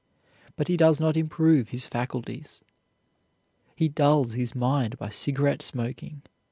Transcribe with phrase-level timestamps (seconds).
[0.55, 2.63] But he does not improve his faculties.
[3.75, 6.23] He dulls his mind by cigarette smoking.